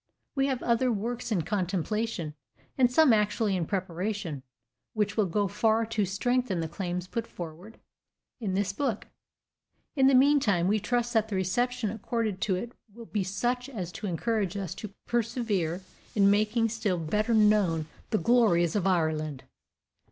[0.33, 2.33] We have other works in contemplation,
[2.75, 4.41] and some actually in preparation,
[4.95, 7.77] which will go far to strengthen the claims put forward
[8.39, 9.05] in this book.
[9.95, 13.91] In the meantime, we trust that the reception accorded to it will be such as
[13.91, 15.81] to encourage us to persevere
[16.15, 19.43] in making still better known the Glories of Ireland.